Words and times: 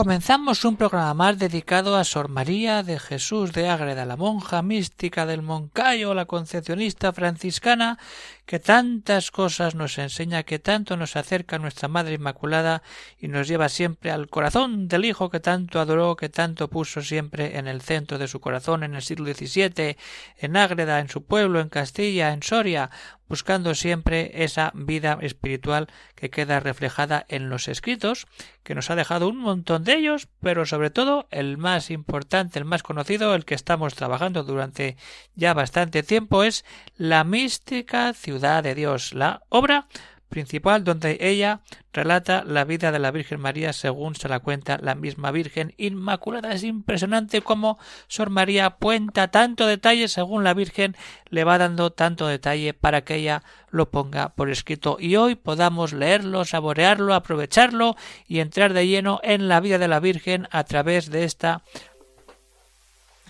Comenzamos 0.00 0.64
un 0.64 0.78
programa 0.78 1.12
más 1.12 1.38
dedicado 1.38 1.94
a 1.94 2.04
Sor 2.04 2.30
María 2.30 2.82
de 2.82 2.98
Jesús 2.98 3.52
de 3.52 3.68
Ágreda, 3.68 4.06
la 4.06 4.16
monja 4.16 4.62
mística 4.62 5.26
del 5.26 5.42
Moncayo, 5.42 6.14
la 6.14 6.24
concepcionista 6.24 7.12
franciscana, 7.12 7.98
que 8.50 8.58
tantas 8.58 9.30
cosas 9.30 9.76
nos 9.76 9.96
enseña, 9.96 10.42
que 10.42 10.58
tanto 10.58 10.96
nos 10.96 11.14
acerca 11.14 11.60
nuestra 11.60 11.86
Madre 11.86 12.14
Inmaculada 12.14 12.82
y 13.16 13.28
nos 13.28 13.46
lleva 13.46 13.68
siempre 13.68 14.10
al 14.10 14.26
corazón 14.26 14.88
del 14.88 15.04
Hijo 15.04 15.30
que 15.30 15.38
tanto 15.38 15.78
adoró, 15.78 16.16
que 16.16 16.30
tanto 16.30 16.66
puso 16.66 17.00
siempre 17.00 17.58
en 17.58 17.68
el 17.68 17.80
centro 17.80 18.18
de 18.18 18.26
su 18.26 18.40
corazón 18.40 18.82
en 18.82 18.96
el 18.96 19.02
siglo 19.02 19.32
XVII, 19.32 19.96
en 20.36 20.56
Ágreda, 20.56 20.98
en 20.98 21.08
su 21.08 21.24
pueblo, 21.24 21.60
en 21.60 21.68
Castilla, 21.68 22.32
en 22.32 22.42
Soria, 22.42 22.90
buscando 23.28 23.76
siempre 23.76 24.42
esa 24.42 24.72
vida 24.74 25.16
espiritual 25.20 25.86
que 26.16 26.30
queda 26.30 26.58
reflejada 26.58 27.24
en 27.28 27.48
los 27.48 27.68
escritos, 27.68 28.26
que 28.64 28.74
nos 28.74 28.90
ha 28.90 28.96
dejado 28.96 29.28
un 29.28 29.38
montón 29.38 29.84
de 29.84 29.94
ellos, 29.94 30.26
pero 30.40 30.66
sobre 30.66 30.90
todo 30.90 31.28
el 31.30 31.56
más 31.56 31.92
importante, 31.92 32.58
el 32.58 32.64
más 32.64 32.82
conocido, 32.82 33.36
el 33.36 33.44
que 33.44 33.54
estamos 33.54 33.94
trabajando 33.94 34.42
durante 34.42 34.96
ya 35.36 35.54
bastante 35.54 36.02
tiempo, 36.02 36.42
es 36.42 36.64
La 36.96 37.22
mística 37.22 38.12
ciudad 38.14 38.39
de 38.40 38.74
Dios, 38.74 39.12
la 39.12 39.42
obra 39.50 39.86
principal 40.30 40.82
donde 40.84 41.18
ella 41.20 41.60
relata 41.92 42.42
la 42.44 42.64
vida 42.64 42.90
de 42.92 42.98
la 42.98 43.10
Virgen 43.10 43.40
María 43.40 43.74
según 43.74 44.14
se 44.14 44.28
la 44.28 44.38
cuenta 44.38 44.78
la 44.80 44.94
misma 44.94 45.30
Virgen 45.30 45.74
Inmaculada. 45.76 46.52
Es 46.52 46.62
impresionante 46.62 47.42
cómo 47.42 47.78
Sor 48.06 48.30
María 48.30 48.70
cuenta 48.70 49.28
tanto 49.28 49.66
detalle 49.66 50.08
según 50.08 50.42
la 50.44 50.54
Virgen 50.54 50.96
le 51.28 51.44
va 51.44 51.58
dando 51.58 51.90
tanto 51.90 52.26
detalle 52.26 52.72
para 52.72 53.02
que 53.02 53.16
ella 53.16 53.42
lo 53.70 53.90
ponga 53.90 54.30
por 54.30 54.48
escrito 54.50 54.96
y 54.98 55.16
hoy 55.16 55.34
podamos 55.34 55.92
leerlo, 55.92 56.44
saborearlo, 56.44 57.12
aprovecharlo 57.12 57.96
y 58.26 58.38
entrar 58.38 58.72
de 58.72 58.86
lleno 58.86 59.20
en 59.22 59.48
la 59.48 59.60
vida 59.60 59.78
de 59.78 59.88
la 59.88 60.00
Virgen 60.00 60.48
a 60.50 60.64
través 60.64 61.10
de 61.10 61.24
esta 61.24 61.62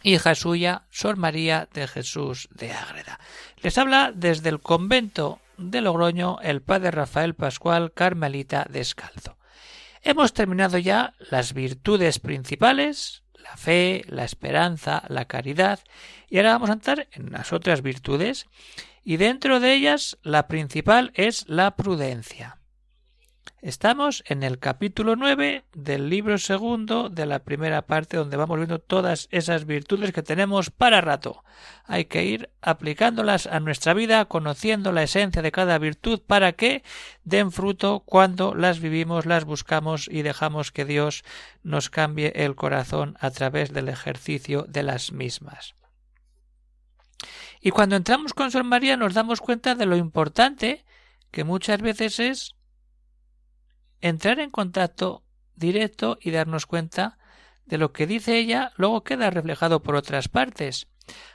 hija 0.03 0.35
suya, 0.35 0.83
Sor 0.91 1.17
María 1.17 1.69
de 1.73 1.87
Jesús 1.87 2.49
de 2.53 2.73
Ágreda. 2.73 3.19
Les 3.63 3.77
habla 3.77 4.13
desde 4.15 4.49
el 4.49 4.61
convento 4.61 5.39
de 5.59 5.83
Logroño 5.83 6.39
el 6.43 6.63
padre 6.63 6.93
Rafael 6.93 7.35
Pascual 7.35 7.93
Carmelita 7.93 8.67
Descalzo. 8.71 9.37
Hemos 10.03 10.33
terminado 10.33 10.79
ya 10.79 11.13
las 11.31 11.53
virtudes 11.53 12.21
principales, 12.21 13.23
la 13.35 13.59
fe, 13.59 14.03
la 14.09 14.25
esperanza, 14.25 15.03
la 15.09 15.27
caridad, 15.27 15.81
y 16.31 16.39
ahora 16.39 16.53
vamos 16.53 16.71
a 16.71 16.75
entrar 16.75 17.09
en 17.13 17.33
las 17.33 17.53
otras 17.53 17.83
virtudes, 17.83 18.47
y 19.05 19.19
dentro 19.19 19.61
de 19.61 19.75
ellas 19.75 20.17
la 20.23 20.49
principal 20.49 21.13
es 21.15 21.47
la 21.47 21.77
prudencia. 21.77 22.60
Estamos 23.63 24.25
en 24.27 24.43
el 24.43 24.59
capítulo 24.59 25.17
9 25.17 25.65
del 25.75 26.09
libro 26.09 26.39
segundo 26.39 27.11
de 27.11 27.27
la 27.27 27.41
primera 27.41 27.83
parte 27.83 28.17
donde 28.17 28.39
vamos 28.39 28.57
viendo 28.57 28.79
todas 28.79 29.29
esas 29.31 29.67
virtudes 29.67 30.13
que 30.13 30.23
tenemos 30.23 30.71
para 30.71 31.03
rato. 31.03 31.45
Hay 31.85 32.07
que 32.07 32.25
ir 32.25 32.49
aplicándolas 32.63 33.47
a 33.47 33.61
nuestra 33.61 33.93
vida, 33.93 34.25
conociendo 34.25 34.93
la 34.93 35.03
esencia 35.03 35.43
de 35.43 35.53
cada 35.53 35.77
virtud 35.77 36.23
para 36.27 36.53
que 36.53 36.83
den 37.25 37.53
fruto 37.53 38.01
cuando 38.07 38.55
las 38.55 38.81
vivimos, 38.81 39.27
las 39.27 39.45
buscamos 39.45 40.09
y 40.11 40.23
dejamos 40.23 40.73
que 40.73 40.87
Dios 40.87 41.23
nos 41.63 41.91
cambie 41.91 42.33
el 42.37 42.55
corazón 42.55 43.19
a 43.21 43.31
través 43.31 43.75
del 43.75 43.91
ejercicio 43.91 44.65
de 44.69 44.85
las 44.85 45.13
mismas. 45.13 45.75
Y 47.61 47.73
cuando 47.73 47.97
entramos 47.97 48.33
con 48.33 48.51
Sor 48.51 48.65
María 48.65 48.97
nos 48.97 49.13
damos 49.13 49.43
cuenta 49.43 49.75
de 49.75 49.85
lo 49.85 49.97
importante 49.97 50.87
que 51.31 51.45
muchas 51.45 51.83
veces 51.83 52.19
es 52.21 52.55
entrar 54.01 54.41
en 54.41 54.51
contacto 54.51 55.25
directo 55.55 56.19
y 56.21 56.31
darnos 56.31 56.67
cuenta 56.67 57.19
de 57.67 57.79
lo 57.79 57.93
que 57.93 58.07
dice 58.07 58.39
ella 58.39 58.73
luego 58.77 59.05
queda 59.05 59.31
reflejado 59.31 59.83
por 59.83 59.95
otras 59.95 60.29
partes. 60.29 60.89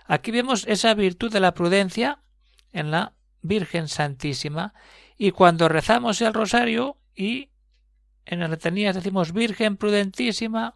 Aquí 0.06 0.32
vemos 0.32 0.66
esa 0.68 0.94
virtud 0.94 1.32
de 1.32 1.40
la 1.40 1.54
prudencia 1.54 2.22
en 2.72 2.92
la 2.92 3.14
Virgen 3.42 3.88
Santísima 3.88 4.74
y 5.18 5.32
cuando 5.32 5.70
rezamos 5.70 6.22
el 6.22 6.34
rosario 6.34 6.98
y 7.16 7.50
en 8.26 8.40
las 8.40 8.50
letanías 8.50 8.96
decimos 8.96 9.32
Virgen 9.32 9.78
prudentísima, 9.78 10.76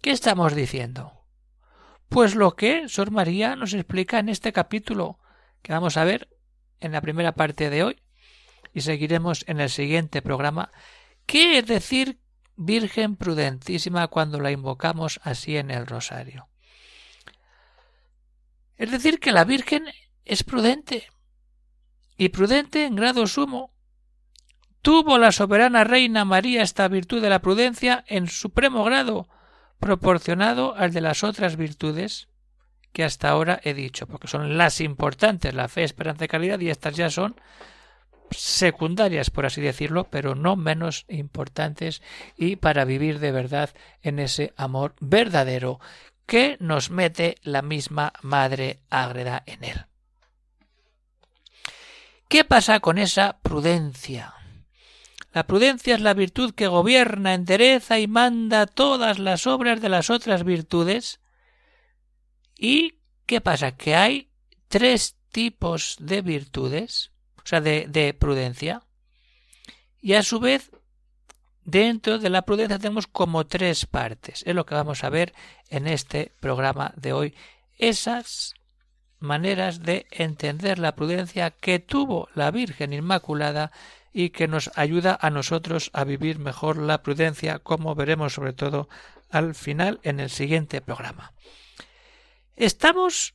¿qué 0.00 0.10
estamos 0.10 0.54
diciendo? 0.54 1.24
Pues 2.08 2.34
lo 2.34 2.56
que 2.56 2.88
Sor 2.88 3.10
María 3.10 3.56
nos 3.56 3.74
explica 3.74 4.18
en 4.18 4.28
este 4.28 4.52
capítulo 4.52 5.18
que 5.62 5.72
vamos 5.72 5.96
a 5.96 6.04
ver 6.04 6.28
en 6.80 6.92
la 6.92 7.00
primera 7.00 7.32
parte 7.32 7.70
de 7.70 7.84
hoy 7.84 8.02
y 8.76 8.82
seguiremos 8.82 9.42
en 9.48 9.58
el 9.60 9.70
siguiente 9.70 10.20
programa. 10.20 10.70
¿Qué 11.24 11.56
es 11.56 11.66
decir 11.66 12.18
Virgen 12.56 13.16
prudentísima 13.16 14.06
cuando 14.08 14.38
la 14.38 14.50
invocamos 14.50 15.18
así 15.24 15.56
en 15.56 15.70
el 15.70 15.86
rosario? 15.86 16.50
Es 18.76 18.90
decir, 18.90 19.18
que 19.18 19.32
la 19.32 19.44
Virgen 19.44 19.86
es 20.26 20.44
prudente, 20.44 21.08
y 22.18 22.28
prudente 22.28 22.84
en 22.84 22.96
grado 22.96 23.26
sumo. 23.26 23.72
Tuvo 24.82 25.16
la 25.16 25.32
soberana 25.32 25.82
reina 25.82 26.26
María 26.26 26.60
esta 26.60 26.86
virtud 26.88 27.22
de 27.22 27.30
la 27.30 27.40
prudencia 27.40 28.04
en 28.08 28.28
supremo 28.28 28.84
grado, 28.84 29.26
proporcionado 29.80 30.74
al 30.76 30.92
de 30.92 31.00
las 31.00 31.24
otras 31.24 31.56
virtudes 31.56 32.28
que 32.92 33.04
hasta 33.04 33.30
ahora 33.30 33.58
he 33.64 33.72
dicho, 33.72 34.06
porque 34.06 34.28
son 34.28 34.58
las 34.58 34.82
importantes, 34.82 35.54
la 35.54 35.68
fe, 35.68 35.82
esperanza 35.82 36.26
y 36.26 36.28
calidad, 36.28 36.60
y 36.60 36.68
estas 36.68 36.94
ya 36.94 37.08
son 37.08 37.40
secundarias, 38.30 39.30
por 39.30 39.46
así 39.46 39.60
decirlo, 39.60 40.08
pero 40.10 40.34
no 40.34 40.56
menos 40.56 41.04
importantes 41.08 42.02
y 42.36 42.56
para 42.56 42.84
vivir 42.84 43.18
de 43.18 43.32
verdad 43.32 43.70
en 44.02 44.18
ese 44.18 44.52
amor 44.56 44.94
verdadero 45.00 45.80
que 46.26 46.56
nos 46.60 46.90
mete 46.90 47.36
la 47.42 47.62
misma 47.62 48.12
Madre 48.22 48.80
Ágreda 48.90 49.42
en 49.46 49.64
él. 49.64 49.86
¿Qué 52.28 52.44
pasa 52.44 52.80
con 52.80 52.98
esa 52.98 53.38
prudencia? 53.40 54.34
La 55.32 55.46
prudencia 55.46 55.94
es 55.94 56.00
la 56.00 56.14
virtud 56.14 56.54
que 56.54 56.66
gobierna, 56.66 57.34
endereza 57.34 58.00
y 58.00 58.08
manda 58.08 58.66
todas 58.66 59.18
las 59.18 59.46
obras 59.46 59.80
de 59.80 59.88
las 59.88 60.10
otras 60.10 60.44
virtudes. 60.44 61.20
¿Y 62.58 63.00
qué 63.26 63.40
pasa? 63.40 63.76
Que 63.76 63.94
hay 63.94 64.30
tres 64.68 65.16
tipos 65.30 65.96
de 66.00 66.22
virtudes 66.22 67.12
o 67.46 67.48
sea, 67.48 67.60
de, 67.60 68.16
prudencia. 68.18 68.82
Y 70.02 70.14
a 70.14 70.24
su 70.24 70.40
vez, 70.40 70.72
dentro 71.64 72.18
de 72.18 72.28
la 72.28 72.42
prudencia 72.42 72.80
tenemos 72.80 73.06
como 73.06 73.46
tres 73.46 73.86
partes. 73.86 74.42
Es 74.44 74.52
lo 74.52 74.66
que 74.66 74.74
vamos 74.74 75.04
a 75.04 75.10
ver 75.10 75.32
en 75.70 75.86
este 75.86 76.32
programa 76.40 76.92
de 76.96 77.12
hoy. 77.12 77.34
Esas 77.78 78.54
maneras 79.20 79.82
de 79.82 80.08
entender 80.10 80.80
la 80.80 80.96
prudencia 80.96 81.52
que 81.52 81.78
tuvo 81.78 82.28
la 82.34 82.50
Virgen 82.50 82.92
Inmaculada 82.92 83.70
y 84.12 84.30
que 84.30 84.48
nos 84.48 84.72
ayuda 84.74 85.16
a 85.20 85.30
nosotros 85.30 85.90
a 85.92 86.02
vivir 86.02 86.40
mejor 86.40 86.78
la 86.78 87.04
prudencia, 87.04 87.60
como 87.60 87.94
veremos 87.94 88.34
sobre 88.34 88.54
todo 88.54 88.88
al 89.30 89.54
final 89.54 90.00
en 90.02 90.18
el 90.18 90.30
siguiente 90.30 90.80
programa. 90.80 91.32
Estamos 92.56 93.34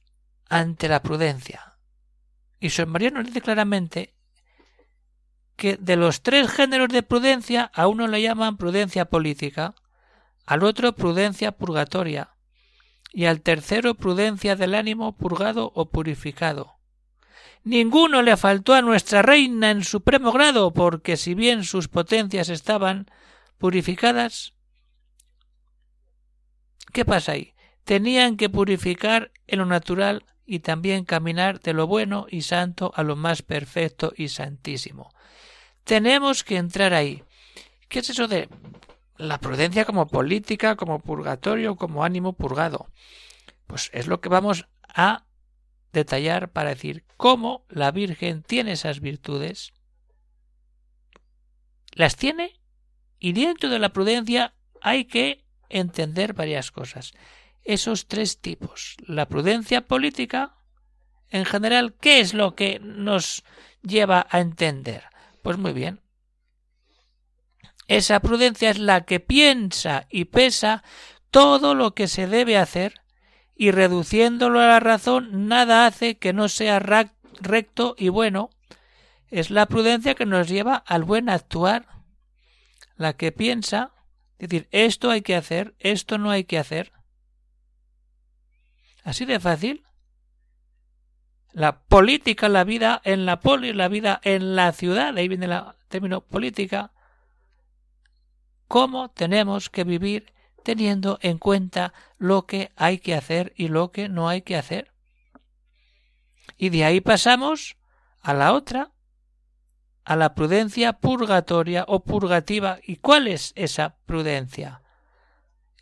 ante 0.50 0.90
la 0.90 1.02
prudencia, 1.02 1.71
y 2.62 2.70
San 2.70 2.90
María 2.90 3.10
nos 3.10 3.26
dice 3.26 3.42
claramente 3.42 4.14
que 5.58 5.78
de 5.78 5.96
los 5.96 6.22
tres 6.22 6.50
géneros 6.50 6.90
de 6.90 7.02
prudencia, 7.02 7.72
a 7.74 7.88
uno 7.88 8.08
le 8.08 8.22
llaman 8.22 8.56
prudencia 8.56 9.06
política, 9.06 9.74
al 10.46 10.64
otro 10.64 10.94
prudencia 10.94 11.52
purgatoria, 11.54 12.36
y 13.12 13.26
al 13.26 13.42
tercero 13.42 13.96
prudencia 13.96 14.56
del 14.56 14.76
ánimo 14.76 15.18
purgado 15.18 15.72
o 15.76 15.90
purificado. 15.90 16.76
Ninguno 17.64 18.22
le 18.22 18.38
faltó 18.38 18.74
a 18.76 18.84
nuestra 18.84 19.24
reina 19.24 19.72
en 19.72 19.84
supremo 19.84 20.32
grado, 20.32 20.72
porque 20.72 21.18
si 21.18 21.34
bien 21.34 21.64
sus 21.64 21.88
potencias 21.88 22.50
estaban 22.50 23.08
purificadas, 23.58 24.54
¿qué 26.94 27.06
pasa 27.06 27.34
ahí? 27.34 27.56
Tenían 27.86 28.38
que 28.38 28.50
purificar 28.50 29.32
en 29.48 29.60
lo 29.60 29.66
natural 29.66 30.26
y 30.52 30.60
también 30.60 31.06
caminar 31.06 31.62
de 31.62 31.72
lo 31.72 31.88
bueno 31.88 32.28
y 32.30 32.42
santo 32.42 32.92
a 32.96 33.04
lo 33.04 33.16
más 33.16 33.42
perfecto 33.42 34.12
y 34.18 34.28
santísimo. 34.28 35.10
Tenemos 35.86 36.44
que 36.44 36.58
entrar 36.58 36.94
ahí. 36.94 37.24
¿Qué 37.88 38.00
es 38.00 38.10
eso 38.10 38.28
de 38.28 38.50
la 39.22 39.40
prudencia 39.40 39.86
como 39.86 40.08
política, 40.08 40.76
como 40.76 41.00
purgatorio, 41.00 41.76
como 41.76 42.04
ánimo 42.04 42.34
purgado. 42.34 42.88
Pues 43.68 43.90
es 43.94 44.08
lo 44.08 44.20
que 44.20 44.30
vamos 44.30 44.68
a 44.88 45.26
detallar 45.94 46.50
para 46.50 46.72
decir 46.72 47.06
cómo 47.18 47.64
la 47.70 47.92
Virgen 47.92 48.42
tiene 48.42 48.74
esas 48.74 49.00
virtudes. 49.00 49.74
Las 51.94 52.16
tiene 52.16 52.60
y 53.20 53.34
dentro 53.34 53.70
de 53.70 53.80
la 53.80 53.94
prudencia 53.94 54.54
hay 54.82 55.06
que 55.06 55.46
entender 55.70 56.34
varias 56.34 56.72
cosas. 56.72 57.14
Esos 57.64 58.08
tres 58.08 58.40
tipos. 58.40 58.98
La 59.06 59.28
prudencia 59.28 59.82
política, 59.82 60.56
en 61.30 61.46
general, 61.46 61.96
¿qué 62.00 62.20
es 62.20 62.34
lo 62.34 62.56
que 62.56 62.80
nos 62.80 63.44
lleva 63.82 64.28
a 64.30 64.40
entender? 64.40 65.04
Pues 65.42 65.58
muy 65.58 65.74
bien. 65.74 66.02
Esa 67.88 68.20
prudencia 68.20 68.70
es 68.70 68.80
la 68.80 69.06
que 69.06 69.20
piensa 69.20 70.08
y 70.10 70.26
pesa 70.26 70.84
todo 71.30 71.76
lo 71.76 71.94
que 71.94 72.08
se 72.08 72.28
debe 72.28 72.58
hacer 72.58 73.02
y 73.56 73.72
reduciéndolo 73.72 74.60
a 74.60 74.68
la 74.68 74.80
razón 74.80 75.48
nada 75.48 75.86
hace 75.86 76.18
que 76.18 76.34
no 76.34 76.48
sea 76.50 76.80
recto 76.80 77.96
y 77.98 78.10
bueno. 78.10 78.50
Es 79.30 79.50
la 79.50 79.66
prudencia 79.66 80.16
que 80.16 80.26
nos 80.26 80.48
lleva 80.48 80.76
al 80.76 81.04
buen 81.04 81.30
actuar, 81.30 81.88
la 82.96 83.14
que 83.14 83.32
piensa, 83.32 83.92
decir, 84.40 84.68
esto 84.72 85.10
hay 85.10 85.22
que 85.22 85.36
hacer, 85.36 85.76
esto 85.80 86.18
no 86.18 86.32
hay 86.32 86.44
que 86.44 86.58
hacer. 86.58 86.92
Así 89.04 89.26
de 89.26 89.40
fácil. 89.40 89.84
La 91.54 91.82
política, 91.82 92.48
la 92.48 92.64
vida 92.64 93.02
en 93.04 93.26
la 93.26 93.40
poli, 93.40 93.74
la 93.74 93.90
vida 93.90 94.22
en 94.24 94.56
la 94.56 94.72
ciudad, 94.72 95.18
ahí 95.18 95.28
viene 95.28 95.48
el 95.48 95.62
término 95.90 96.22
política, 96.22 96.92
cómo 98.68 99.10
tenemos 99.10 99.70
que 99.70 99.84
vivir 99.84 100.34
teniendo 100.64 101.20
en 101.22 101.38
cuenta 101.38 101.94
lo 102.18 102.46
que 102.46 102.72
hay 102.78 103.00
que 103.00 103.16
hacer 103.16 103.52
y 103.58 103.68
lo 103.68 103.92
que 103.92 104.08
no 104.08 104.30
hay 104.30 104.44
que 104.44 104.56
hacer. 104.56 104.92
Y 106.58 106.70
de 106.70 106.86
ahí 106.86 107.02
pasamos 107.02 107.76
a 108.22 108.34
la 108.34 108.54
otra, 108.54 108.92
a 110.06 110.16
la 110.16 110.36
prudencia 110.36 110.94
purgatoria 110.94 111.84
o 111.88 112.04
purgativa. 112.04 112.80
¿Y 112.84 112.98
cuál 112.98 113.28
es 113.28 113.52
esa 113.56 113.98
prudencia? 114.06 114.81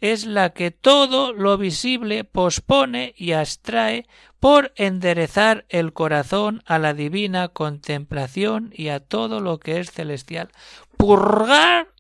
Es 0.02 0.26
la 0.26 0.52
que 0.52 0.72
todo 0.72 1.34
lo 1.34 1.58
visible 1.58 2.24
pospone 2.24 3.14
y 3.18 3.34
abstrae 3.34 4.08
por 4.40 4.72
enderezar 4.76 5.66
el 5.68 5.92
corazón 5.92 6.64
a 6.66 6.80
la 6.80 6.94
divina 6.94 7.50
contemplación 7.50 8.72
y 8.74 8.90
a 8.90 9.02
todo 9.02 9.42
lo 9.42 9.60
que 9.60 9.80
es 9.80 9.92
celestial. 9.92 10.52
Purgar 10.96 11.94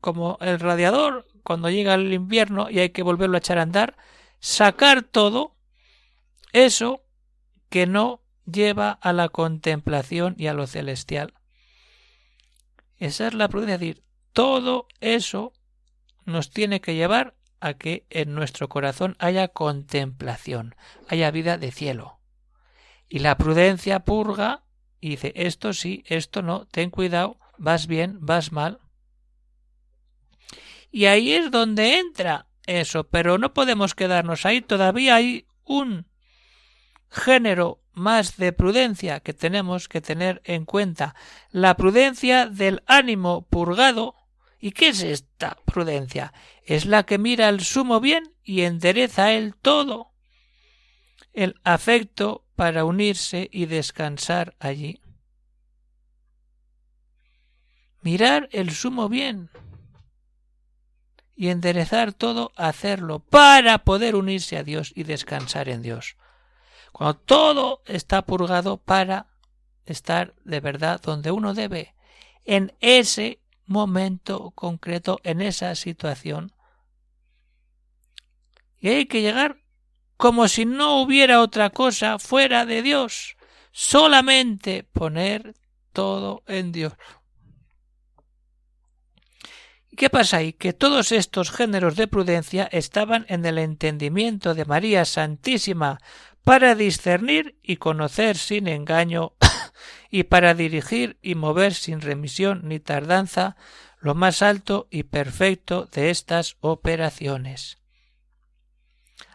como 0.00 0.38
el 0.40 0.58
radiador 0.58 1.26
cuando 1.42 1.70
llega 1.70 1.94
el 1.94 2.12
invierno 2.12 2.70
y 2.70 2.78
hay 2.78 2.90
que 2.90 3.02
volverlo 3.02 3.36
a 3.36 3.38
echar 3.38 3.58
a 3.58 3.62
andar, 3.62 3.96
sacar 4.40 5.02
todo 5.02 5.54
eso 6.52 7.02
que 7.68 7.86
no 7.86 8.22
lleva 8.50 8.90
a 8.90 9.12
la 9.12 9.28
contemplación 9.28 10.34
y 10.38 10.46
a 10.46 10.54
lo 10.54 10.66
celestial. 10.66 11.34
Esa 12.96 13.28
es 13.28 13.34
la 13.34 13.48
prudencia, 13.48 13.74
es 13.74 13.80
decir, 13.80 14.02
todo 14.32 14.86
eso 15.00 15.52
nos 16.28 16.50
tiene 16.50 16.80
que 16.80 16.94
llevar 16.94 17.34
a 17.60 17.74
que 17.74 18.06
en 18.10 18.34
nuestro 18.34 18.68
corazón 18.68 19.16
haya 19.18 19.48
contemplación, 19.48 20.76
haya 21.08 21.30
vida 21.30 21.58
de 21.58 21.72
cielo. 21.72 22.20
Y 23.08 23.18
la 23.20 23.36
prudencia 23.36 24.00
purga 24.00 24.62
y 25.00 25.10
dice 25.10 25.32
esto 25.36 25.72
sí, 25.72 26.04
esto 26.06 26.42
no, 26.42 26.66
ten 26.66 26.90
cuidado, 26.90 27.38
vas 27.56 27.86
bien, 27.86 28.18
vas 28.20 28.52
mal. 28.52 28.80
Y 30.90 31.06
ahí 31.06 31.32
es 31.32 31.50
donde 31.50 31.98
entra 31.98 32.46
eso, 32.66 33.04
pero 33.04 33.38
no 33.38 33.54
podemos 33.54 33.94
quedarnos 33.94 34.46
ahí, 34.46 34.60
todavía 34.60 35.16
hay 35.16 35.46
un 35.64 36.06
género 37.10 37.80
más 37.92 38.36
de 38.36 38.52
prudencia 38.52 39.20
que 39.20 39.34
tenemos 39.34 39.88
que 39.88 40.00
tener 40.00 40.40
en 40.44 40.64
cuenta, 40.64 41.14
la 41.50 41.76
prudencia 41.76 42.46
del 42.46 42.82
ánimo 42.86 43.46
purgado. 43.46 44.14
¿Y 44.58 44.72
qué 44.72 44.88
es 44.88 45.02
esta 45.02 45.56
prudencia? 45.64 46.32
Es 46.64 46.84
la 46.84 47.04
que 47.04 47.18
mira 47.18 47.48
el 47.48 47.60
sumo 47.60 48.00
bien 48.00 48.34
y 48.42 48.62
endereza 48.62 49.32
él 49.32 49.54
todo 49.54 50.12
el 51.32 51.60
afecto 51.62 52.44
para 52.56 52.84
unirse 52.84 53.48
y 53.52 53.66
descansar 53.66 54.56
allí. 54.58 55.00
Mirar 58.02 58.48
el 58.50 58.72
sumo 58.72 59.08
bien 59.08 59.50
y 61.36 61.50
enderezar 61.50 62.12
todo, 62.12 62.50
hacerlo 62.56 63.20
para 63.20 63.84
poder 63.84 64.16
unirse 64.16 64.56
a 64.56 64.64
Dios 64.64 64.92
y 64.96 65.04
descansar 65.04 65.68
en 65.68 65.82
Dios. 65.82 66.16
Cuando 66.90 67.14
todo 67.14 67.82
está 67.86 68.22
purgado 68.22 68.78
para 68.78 69.28
estar 69.84 70.34
de 70.44 70.58
verdad 70.58 71.00
donde 71.00 71.30
uno 71.30 71.54
debe, 71.54 71.94
en 72.44 72.76
ese 72.80 73.40
momento 73.68 74.50
concreto, 74.52 75.20
en 75.22 75.40
esa 75.40 75.74
situación. 75.74 76.52
Y 78.78 78.88
hay 78.88 79.06
que 79.06 79.22
llegar 79.22 79.62
como 80.16 80.48
si 80.48 80.64
no 80.64 81.00
hubiera 81.00 81.40
otra 81.40 81.70
cosa 81.70 82.18
fuera 82.18 82.66
de 82.66 82.82
Dios, 82.82 83.36
solamente 83.70 84.82
poner 84.82 85.54
todo 85.92 86.42
en 86.46 86.72
Dios. 86.72 86.92
¿Qué 89.96 90.10
pasa 90.10 90.36
ahí? 90.36 90.52
Que 90.52 90.72
todos 90.72 91.10
estos 91.10 91.50
géneros 91.50 91.96
de 91.96 92.06
prudencia 92.06 92.68
estaban 92.70 93.26
en 93.28 93.44
el 93.44 93.58
entendimiento 93.58 94.54
de 94.54 94.64
María 94.64 95.04
Santísima 95.04 95.98
para 96.44 96.74
discernir 96.76 97.58
y 97.62 97.76
conocer 97.76 98.36
sin 98.36 98.68
engaño 98.68 99.34
y 100.10 100.24
para 100.24 100.54
dirigir 100.54 101.18
y 101.22 101.34
mover 101.34 101.74
sin 101.74 102.00
remisión 102.00 102.62
ni 102.64 102.80
tardanza 102.80 103.56
lo 104.00 104.14
más 104.14 104.42
alto 104.42 104.86
y 104.90 105.04
perfecto 105.04 105.86
de 105.86 106.10
estas 106.10 106.56
operaciones. 106.60 107.78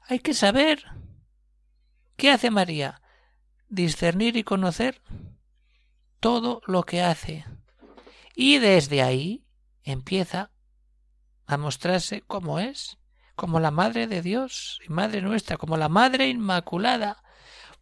Hay 0.08 0.20
que 0.20 0.34
saber 0.34 0.86
qué 2.16 2.32
hace 2.32 2.52
María, 2.52 3.02
discernir 3.70 4.38
y 4.38 4.44
conocer 4.44 5.02
todo 6.20 6.62
lo 6.68 6.84
que 6.84 7.02
hace. 7.02 7.46
Y 8.36 8.60
desde 8.60 9.02
ahí 9.02 9.46
empieza 9.84 10.52
a 11.46 11.58
mostrarse 11.58 12.22
como 12.22 12.60
es, 12.60 12.98
como 13.36 13.60
la 13.60 13.72
Madre 13.72 14.08
de 14.08 14.22
Dios 14.22 14.80
y 14.86 14.90
Madre 14.90 15.22
nuestra, 15.22 15.58
como 15.58 15.78
la 15.78 15.90
Madre 15.90 16.30
Inmaculada, 16.30 17.23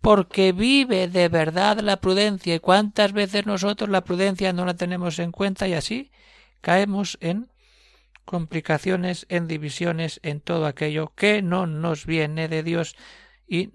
porque 0.02 0.52
vive 0.52 1.08
de 1.08 1.30
verdad 1.30 1.80
la 1.80 1.98
prudencia 1.98 2.56
y 2.56 2.60
cuántas 2.60 3.14
veces 3.14 3.46
nosotros 3.46 3.90
la 3.90 4.04
prudencia 4.04 4.52
no 4.52 4.66
la 4.66 4.74
tenemos 4.74 5.20
en 5.20 5.32
cuenta 5.32 5.68
y 5.68 5.74
así 5.74 6.12
caemos 6.60 7.18
en 7.22 7.52
complicaciones, 8.26 9.26
en 9.30 9.48
divisiones, 9.48 10.20
en 10.24 10.42
todo 10.42 10.66
aquello 10.66 11.14
que 11.16 11.42
no 11.42 11.68
nos 11.68 12.06
viene 12.06 12.48
de 12.48 12.64
Dios 12.64 12.96
y 13.48 13.70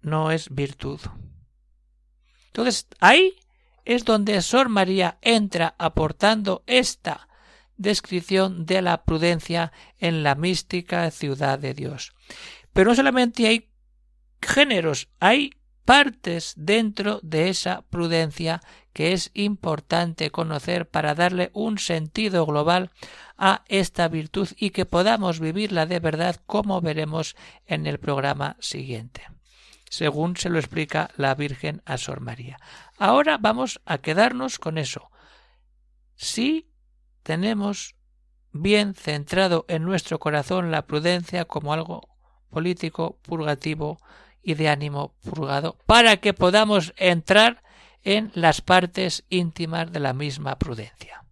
no 0.00 0.32
es 0.32 0.50
virtud. 0.50 1.00
Entonces 2.48 2.88
ahí 2.98 3.34
es 3.84 4.04
donde 4.04 4.42
Sor 4.42 4.68
María 4.68 5.18
entra 5.22 5.74
aportando 5.78 6.64
esta 6.66 7.28
descripción 7.76 8.66
de 8.66 8.82
la 8.82 9.04
prudencia 9.04 9.72
en 9.98 10.24
la 10.24 10.34
mística 10.34 11.08
ciudad 11.12 11.58
de 11.58 11.72
Dios. 11.72 12.14
Pero 12.72 12.90
no 12.90 12.96
solamente 12.96 13.46
hay 13.46 13.70
géneros, 14.42 15.08
hay 15.20 15.52
partes 15.88 16.52
dentro 16.54 17.18
de 17.22 17.48
esa 17.48 17.80
prudencia 17.80 18.60
que 18.92 19.14
es 19.14 19.30
importante 19.32 20.30
conocer 20.30 20.86
para 20.86 21.14
darle 21.14 21.50
un 21.54 21.78
sentido 21.78 22.44
global 22.44 22.90
a 23.38 23.64
esta 23.68 24.06
virtud 24.08 24.50
y 24.58 24.68
que 24.68 24.84
podamos 24.84 25.40
vivirla 25.40 25.86
de 25.86 25.98
verdad 25.98 26.36
como 26.44 26.82
veremos 26.82 27.36
en 27.64 27.86
el 27.86 27.98
programa 27.98 28.58
siguiente 28.60 29.22
según 29.88 30.36
se 30.36 30.50
lo 30.50 30.58
explica 30.58 31.08
la 31.16 31.34
Virgen 31.34 31.80
a 31.86 31.96
Sor 31.96 32.20
María. 32.20 32.58
Ahora 32.98 33.38
vamos 33.38 33.80
a 33.86 33.96
quedarnos 33.96 34.58
con 34.58 34.76
eso. 34.76 35.10
Sí 36.16 36.70
tenemos 37.22 37.96
bien 38.52 38.92
centrado 38.92 39.64
en 39.68 39.84
nuestro 39.84 40.18
corazón 40.18 40.70
la 40.70 40.86
prudencia 40.86 41.46
como 41.46 41.72
algo 41.72 42.10
político, 42.50 43.18
purgativo 43.22 43.98
y 44.42 44.54
de 44.54 44.68
ánimo 44.68 45.14
purgado, 45.22 45.76
para 45.86 46.18
que 46.18 46.34
podamos 46.34 46.92
entrar 46.96 47.62
en 48.02 48.30
las 48.34 48.60
partes 48.60 49.24
íntimas 49.28 49.92
de 49.92 50.00
la 50.00 50.12
misma 50.12 50.58
prudencia. 50.58 51.24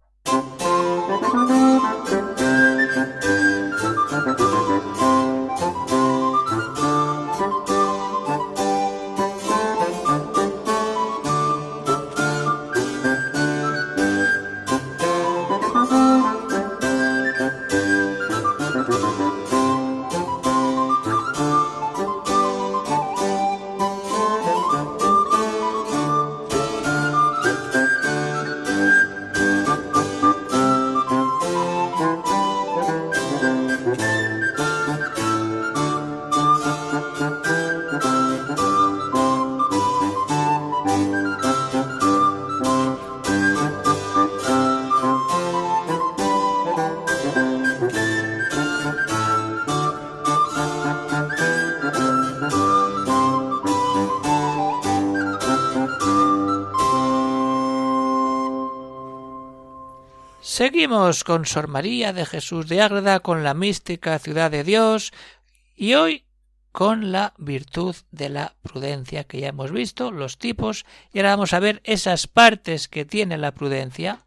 Seguimos 60.57 61.23
con 61.23 61.45
Sor 61.45 61.67
María 61.67 62.13
de 62.13 62.25
Jesús 62.25 62.67
de 62.67 62.81
Ágreda, 62.81 63.19
con 63.19 63.43
la 63.43 63.53
mística 63.53 64.17
ciudad 64.17 64.49
de 64.49 64.63
Dios, 64.63 65.13
y 65.75 65.93
hoy 65.93 66.25
con 66.71 67.11
la 67.11 67.35
virtud 67.37 67.95
de 68.09 68.29
la 68.29 68.55
prudencia 68.63 69.25
que 69.25 69.39
ya 69.39 69.49
hemos 69.49 69.71
visto, 69.71 70.09
los 70.09 70.39
tipos, 70.39 70.87
y 71.13 71.19
ahora 71.19 71.35
vamos 71.35 71.53
a 71.53 71.59
ver 71.59 71.79
esas 71.83 72.25
partes 72.25 72.87
que 72.87 73.05
tiene 73.05 73.37
la 73.37 73.53
prudencia, 73.53 74.25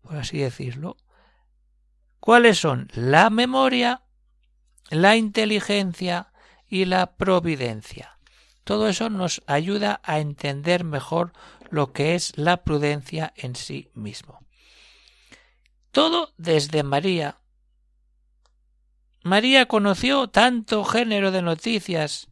por 0.00 0.16
así 0.16 0.38
decirlo. 0.38 0.96
¿Cuáles 2.18 2.56
son? 2.56 2.88
La 2.94 3.28
memoria, 3.28 4.04
la 4.88 5.16
inteligencia 5.16 6.32
y 6.66 6.86
la 6.86 7.14
providencia. 7.16 8.18
Todo 8.64 8.88
eso 8.88 9.10
nos 9.10 9.42
ayuda 9.46 10.00
a 10.02 10.18
entender 10.18 10.82
mejor 10.82 11.34
lo 11.68 11.92
que 11.92 12.14
es 12.14 12.32
la 12.38 12.64
prudencia 12.64 13.34
en 13.36 13.54
sí 13.54 13.90
mismo. 13.92 14.45
Todo 15.96 16.34
desde 16.36 16.82
María. 16.82 17.38
María 19.22 19.64
conoció 19.64 20.28
tanto 20.28 20.84
género 20.84 21.30
de 21.30 21.40
noticias. 21.40 22.28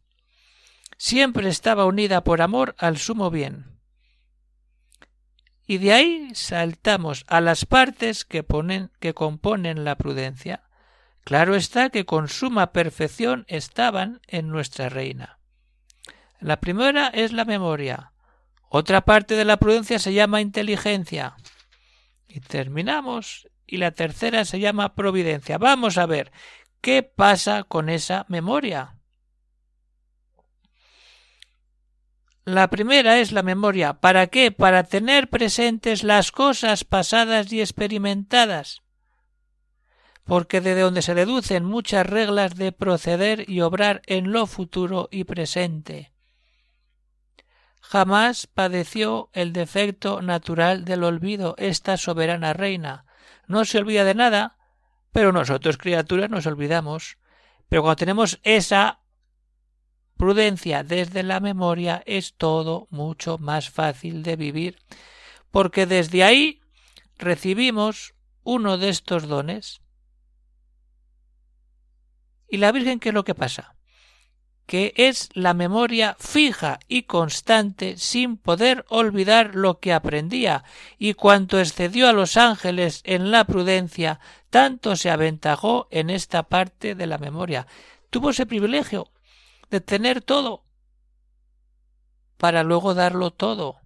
Siempre 0.97 1.49
estaba 1.49 1.85
unida 1.85 2.23
por 2.23 2.43
amor 2.43 2.75
al 2.77 2.99
sumo 2.99 3.31
bien. 3.31 3.79
Y 5.65 5.79
de 5.79 5.93
ahí 5.93 6.29
saltamos 6.35 7.25
a 7.27 7.41
las 7.41 7.65
partes 7.65 8.23
que, 8.23 8.43
ponen, 8.43 8.91
que 8.99 9.15
componen 9.15 9.83
la 9.83 9.95
prudencia. 9.95 10.69
Claro 11.23 11.55
está 11.55 11.89
que 11.89 12.05
con 12.05 12.29
suma 12.29 12.71
perfección 12.71 13.45
estaban 13.47 14.21
en 14.27 14.49
nuestra 14.49 14.89
reina. 14.89 15.39
La 16.39 16.59
primera 16.59 17.07
es 17.07 17.33
la 17.33 17.45
memoria. 17.45 18.11
Otra 18.69 19.05
parte 19.05 19.33
de 19.33 19.45
la 19.45 19.57
prudencia 19.57 19.97
se 19.97 20.13
llama 20.13 20.39
inteligencia. 20.39 21.35
Y 22.27 22.41
terminamos. 22.41 23.47
Y 23.65 23.77
la 23.77 23.91
tercera 23.91 24.45
se 24.45 24.59
llama 24.59 24.95
providencia. 24.95 25.57
Vamos 25.57 25.97
a 25.97 26.05
ver 26.05 26.31
qué 26.81 27.03
pasa 27.03 27.63
con 27.63 27.89
esa 27.89 28.25
memoria. 28.29 28.95
La 32.45 32.69
primera 32.69 33.17
es 33.19 33.31
la 33.31 33.41
memoria. 33.41 33.93
¿Para 33.93 34.27
qué? 34.27 34.51
Para 34.51 34.83
tener 34.83 35.31
presentes 35.31 36.03
las 36.03 36.31
cosas 36.31 36.83
pasadas 36.83 37.51
y 37.51 37.59
experimentadas. 37.59 38.83
Porque 40.23 40.61
de 40.61 40.79
donde 40.79 41.01
se 41.01 41.15
deducen 41.15 41.65
muchas 41.65 42.05
reglas 42.05 42.55
de 42.55 42.71
proceder 42.71 43.49
y 43.49 43.61
obrar 43.61 44.03
en 44.05 44.31
lo 44.31 44.45
futuro 44.45 45.09
y 45.11 45.23
presente. 45.23 46.13
Jamás 47.81 48.45
padeció 48.45 49.29
el 49.33 49.51
defecto 49.51 50.21
natural 50.21 50.85
del 50.85 51.03
olvido 51.03 51.55
esta 51.57 51.97
soberana 51.97 52.53
reina. 52.53 53.04
No 53.47 53.65
se 53.65 53.77
olvida 53.77 54.03
de 54.03 54.15
nada, 54.15 54.57
pero 55.11 55.31
nosotros, 55.31 55.77
criaturas, 55.77 56.29
nos 56.29 56.45
olvidamos. 56.45 57.17
Pero 57.69 57.81
cuando 57.81 57.97
tenemos 57.97 58.39
esa 58.43 58.99
prudencia 60.17 60.83
desde 60.83 61.23
la 61.23 61.39
memoria 61.39 62.01
es 62.05 62.35
todo 62.35 62.87
mucho 62.89 63.37
más 63.37 63.69
fácil 63.69 64.23
de 64.23 64.35
vivir, 64.35 64.79
porque 65.51 65.85
desde 65.85 66.23
ahí 66.23 66.61
recibimos 67.17 68.13
uno 68.43 68.77
de 68.77 68.89
estos 68.89 69.27
dones. 69.27 69.81
¿Y 72.47 72.57
la 72.57 72.71
Virgen 72.71 72.99
qué 72.99 73.09
es 73.09 73.15
lo 73.15 73.23
que 73.23 73.35
pasa? 73.35 73.74
Que 74.65 74.93
es 74.97 75.29
la 75.33 75.53
memoria 75.53 76.15
fija 76.19 76.79
y 76.87 77.03
constante 77.03 77.97
sin 77.97 78.37
poder 78.37 78.85
olvidar 78.89 79.55
lo 79.55 79.79
que 79.79 79.93
aprendía, 79.93 80.63
y 80.97 81.13
cuanto 81.13 81.59
excedió 81.59 82.09
a 82.09 82.13
los 82.13 82.35
ángeles 82.37 83.01
en 83.03 83.31
la 83.31 83.45
prudencia, 83.45 84.19
tanto 84.49 84.95
se 84.95 85.09
aventajó 85.09 85.87
en 85.91 86.09
esta 86.09 86.43
parte 86.43 86.95
de 86.95 87.07
la 87.07 87.17
memoria. 87.17 87.67
Tuvo 88.09 88.31
ese 88.31 88.45
privilegio 88.45 89.11
de 89.69 89.81
tener 89.81 90.21
todo 90.21 90.63
para 92.37 92.63
luego 92.63 92.93
darlo 92.93 93.31
todo, 93.31 93.81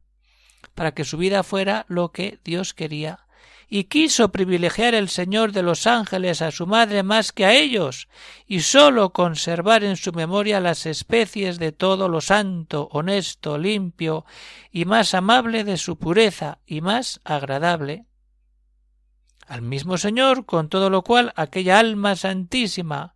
para 0.76 0.94
que 0.94 1.06
su 1.06 1.18
vida 1.18 1.44
fuera 1.44 1.86
lo 1.88 2.12
que 2.12 2.40
Dios 2.44 2.74
quería. 2.74 3.26
Y 3.70 3.84
quiso 3.84 4.32
privilegiar 4.32 4.96
el 4.96 5.10
Señor 5.10 5.52
de 5.52 5.62
los 5.62 5.86
ángeles 5.86 6.42
a 6.42 6.50
su 6.50 6.66
madre 6.66 7.04
más 7.04 7.32
que 7.32 7.46
a 7.46 7.54
ellos, 7.54 8.08
y 8.48 8.62
sólo 8.62 9.12
conservar 9.12 9.84
en 9.84 9.96
su 9.96 10.12
memoria 10.12 10.60
las 10.60 10.88
especies 10.88 11.60
de 11.60 11.72
todo 11.72 12.10
lo 12.10 12.20
santo, 12.20 12.90
honesto, 12.92 13.60
limpio, 13.60 14.26
y 14.72 14.86
más 14.86 15.14
amable 15.14 15.64
de 15.64 15.78
su 15.78 15.98
pureza, 16.00 16.58
y 16.66 16.82
más 16.82 17.22
agradable. 17.24 18.06
Al 19.48 19.62
mismo 19.62 19.98
Señor, 19.98 20.46
con 20.46 20.70
todo 20.70 20.90
lo 20.90 21.04
cual 21.04 21.32
aquella 21.36 21.78
alma 21.78 22.16
santísima, 22.16 23.16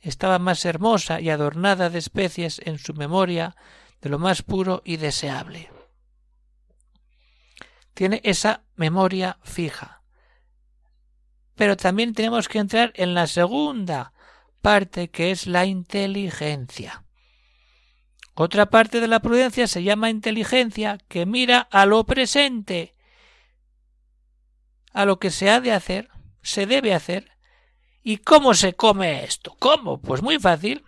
estaba 0.00 0.38
más 0.38 0.64
hermosa 0.64 1.20
y 1.20 1.30
adornada 1.30 1.90
de 1.90 1.98
especies 1.98 2.60
en 2.64 2.78
su 2.78 2.94
memoria 2.94 3.56
de 4.00 4.10
lo 4.10 4.18
más 4.18 4.42
puro 4.42 4.82
y 4.84 4.98
deseable. 4.98 5.73
Tiene 7.94 8.20
esa 8.24 8.64
memoria 8.76 9.38
fija. 9.42 10.02
Pero 11.54 11.76
también 11.76 12.12
tenemos 12.14 12.48
que 12.48 12.58
entrar 12.58 12.92
en 12.96 13.14
la 13.14 13.26
segunda 13.26 14.12
parte 14.60 15.08
que 15.10 15.30
es 15.30 15.46
la 15.46 15.64
inteligencia. 15.64 17.04
Otra 18.34 18.66
parte 18.66 19.00
de 19.00 19.06
la 19.06 19.20
prudencia 19.20 19.68
se 19.68 19.84
llama 19.84 20.10
inteligencia 20.10 20.98
que 21.08 21.24
mira 21.24 21.60
a 21.70 21.86
lo 21.86 22.04
presente, 22.04 22.96
a 24.92 25.04
lo 25.04 25.20
que 25.20 25.30
se 25.30 25.50
ha 25.50 25.60
de 25.60 25.72
hacer, 25.72 26.10
se 26.42 26.66
debe 26.66 26.94
hacer, 26.94 27.34
¿Y 28.06 28.18
cómo 28.18 28.52
se 28.52 28.74
come 28.74 29.24
esto? 29.24 29.56
¿Cómo? 29.58 29.98
Pues 29.98 30.20
muy 30.20 30.38
fácil. 30.38 30.84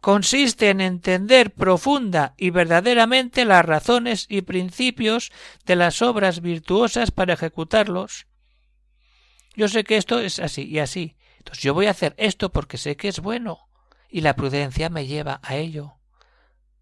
Consiste 0.00 0.70
en 0.70 0.80
entender 0.80 1.52
profunda 1.52 2.34
y 2.36 2.50
verdaderamente 2.50 3.44
las 3.44 3.64
razones 3.64 4.26
y 4.28 4.42
principios 4.42 5.32
de 5.66 5.76
las 5.76 6.02
obras 6.02 6.40
virtuosas 6.40 7.10
para 7.10 7.34
ejecutarlos. 7.34 8.26
Yo 9.56 9.68
sé 9.68 9.82
que 9.82 9.96
esto 9.96 10.20
es 10.20 10.38
así 10.38 10.62
y 10.62 10.78
así. 10.78 11.16
Entonces 11.38 11.62
yo 11.62 11.74
voy 11.74 11.86
a 11.86 11.90
hacer 11.90 12.14
esto 12.16 12.50
porque 12.50 12.78
sé 12.78 12.96
que 12.96 13.08
es 13.08 13.20
bueno 13.20 13.68
y 14.08 14.20
la 14.20 14.36
prudencia 14.36 14.88
me 14.88 15.06
lleva 15.06 15.40
a 15.42 15.56
ello 15.56 15.98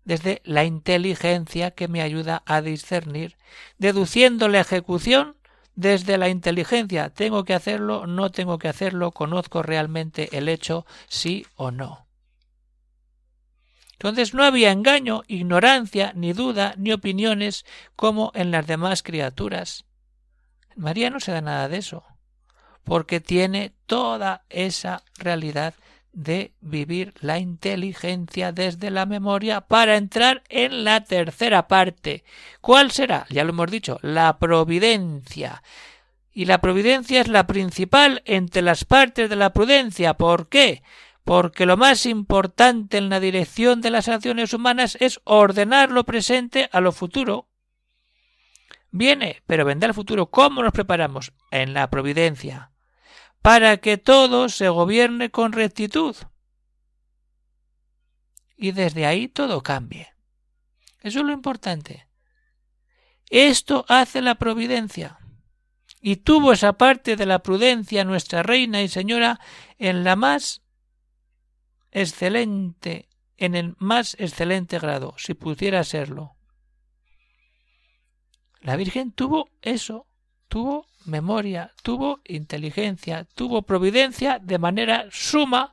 desde 0.07 0.41
la 0.45 0.65
inteligencia 0.65 1.73
que 1.73 1.89
me 1.89 2.01
ayuda 2.01 2.45
a 2.47 2.63
discernir, 2.63 3.37
deduciendo 3.77 4.49
la 4.49 4.61
ejecución 4.61 5.37
desde 5.75 6.17
la 6.17 6.29
inteligencia. 6.29 7.11
¿Tengo 7.11 7.45
que 7.45 7.55
hacerlo? 7.55 8.07
¿No 8.07 8.31
tengo 8.31 8.57
que 8.59 8.69
hacerlo? 8.69 9.11
¿Conozco 9.11 9.65
realmente 9.65 10.39
el 10.39 10.49
hecho? 10.49 10.87
¿Sí 11.09 11.45
o 11.57 11.73
no? 11.73 12.06
Entonces 13.99 14.35
no 14.35 14.45
había 14.45 14.73
engaño, 14.73 15.23
ignorancia, 15.27 16.13
ni 16.15 16.35
duda, 16.35 16.75
ni 16.77 16.93
opiniones 16.93 17.65
como 17.97 18.31
en 18.35 18.51
las 18.51 18.67
demás 18.67 19.03
criaturas. 19.03 19.87
María 20.77 21.09
no 21.09 21.19
se 21.19 21.33
da 21.33 21.41
nada 21.41 21.69
de 21.69 21.79
eso, 21.79 22.05
porque 22.85 23.21
tiene 23.21 23.73
toda 23.87 24.45
esa 24.51 25.03
realidad 25.17 25.75
de 26.13 26.55
vivir 26.61 27.15
la 27.21 27.39
inteligencia 27.39 28.53
desde 28.53 28.91
la 28.91 29.07
memoria 29.07 29.63
para 29.63 29.97
entrar 29.97 30.43
en 30.51 30.85
la 30.85 31.05
tercera 31.05 31.67
parte. 31.67 32.25
¿Cuál 32.61 32.91
será? 32.91 33.27
Ya 33.31 33.45
lo 33.45 33.51
hemos 33.51 33.71
dicho, 33.71 33.99
la 34.03 34.39
providencia. 34.39 35.63
Y 36.33 36.45
la 36.45 36.61
providencia 36.61 37.23
es 37.23 37.29
la 37.29 37.47
principal 37.47 38.23
entre 38.27 38.61
las 38.61 38.85
partes 38.85 39.31
de 39.31 39.37
la 39.37 39.55
prudencia. 39.55 40.15
¿Por 40.15 40.49
qué? 40.49 40.83
Porque 41.27 41.67
lo 41.67 41.77
más 41.77 42.07
importante 42.07 42.97
en 42.97 43.11
la 43.11 43.21
dirección 43.21 43.83
de 43.83 43.91
las 43.91 44.09
acciones 44.09 44.55
humanas 44.55 44.97
es 44.99 45.21
ordenar 45.25 45.91
lo 45.91 46.05
presente 46.05 46.71
a 46.73 46.81
lo 46.81 46.93
futuro. 46.93 47.51
Viene, 48.91 49.43
pero 49.47 49.67
vendrá 49.67 49.89
el 49.89 49.95
futuro. 49.95 50.31
¿Cómo 50.31 50.63
nos 50.63 50.73
preparamos? 50.73 51.35
En 51.51 51.75
la 51.75 51.91
providencia 51.91 52.71
para 53.47 53.77
que 53.77 53.97
todo 53.97 54.49
se 54.49 54.69
gobierne 54.69 55.31
con 55.31 55.53
rectitud. 55.53 56.17
Y 58.57 58.73
desde 58.73 59.07
ahí 59.07 59.29
todo 59.29 59.63
cambie. 59.63 60.09
Eso 61.01 61.21
es 61.21 61.25
lo 61.25 61.31
importante. 61.31 62.09
Esto 63.31 63.85
hace 63.89 64.21
la 64.21 64.35
providencia. 64.35 65.21
Y 66.01 66.17
tuvo 66.17 66.55
esa 66.55 66.73
parte 66.73 67.15
de 67.15 67.25
la 67.25 67.39
prudencia 67.39 68.05
nuestra 68.05 68.43
reina 68.43 68.83
y 68.83 68.89
señora 68.89 69.39
en 69.79 70.03
la 70.03 70.17
más 70.17 70.66
excelente, 71.97 73.09
en 73.39 73.55
el 73.55 73.75
más 73.79 74.17
excelente 74.19 74.79
grado, 74.79 75.15
si 75.17 75.33
pudiera 75.33 75.83
serlo. 75.83 76.37
La 78.61 78.77
Virgen 78.77 79.13
tuvo 79.13 79.49
eso, 79.63 80.07
tuvo 80.49 80.87
memoria, 81.07 81.73
tuvo 81.83 82.21
inteligencia, 82.27 83.25
tuvo 83.35 83.63
providencia 83.63 84.39
de 84.39 84.59
manera 84.59 85.07
suma, 85.11 85.73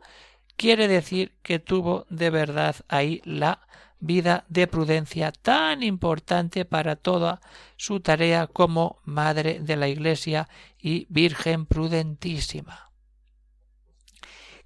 quiere 0.55 0.87
decir 0.87 1.35
que 1.41 1.59
tuvo 1.59 2.05
de 2.09 2.29
verdad 2.29 2.77
ahí 2.87 3.21
la 3.25 3.67
vida 3.99 4.45
de 4.47 4.67
prudencia 4.67 5.33
tan 5.33 5.83
importante 5.83 6.63
para 6.63 6.95
toda 6.95 7.41
su 7.75 7.99
tarea 7.99 8.47
como 8.47 9.01
Madre 9.03 9.59
de 9.59 9.75
la 9.75 9.89
Iglesia 9.89 10.47
y 10.79 11.05
Virgen 11.09 11.65
prudentísima. 11.65 12.92